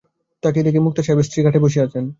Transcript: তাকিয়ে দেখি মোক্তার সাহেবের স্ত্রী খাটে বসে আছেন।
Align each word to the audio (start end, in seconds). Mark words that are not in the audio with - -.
তাকিয়ে 0.43 0.65
দেখি 0.67 0.79
মোক্তার 0.79 1.05
সাহেবের 1.05 1.27
স্ত্রী 1.27 1.39
খাটে 1.45 1.59
বসে 1.59 1.79
আছেন। 1.81 2.03